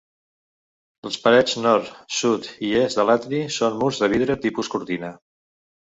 Les 1.07 1.17
parets 1.25 1.53
nord, 1.65 1.91
sud 2.21 2.49
i 2.69 2.71
est 2.85 2.97
de 3.01 3.07
l'atri 3.11 3.43
són 3.59 3.79
murs 3.83 4.01
de 4.05 4.13
vidre 4.15 4.39
tipus 4.47 4.77
cortina. 4.77 5.17